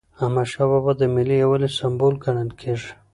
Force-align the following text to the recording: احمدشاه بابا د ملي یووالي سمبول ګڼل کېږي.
احمدشاه 0.21 0.67
بابا 0.71 0.91
د 0.99 1.03
ملي 1.15 1.35
یووالي 1.43 1.69
سمبول 1.79 2.13
ګڼل 2.23 2.49
کېږي. 2.61 2.91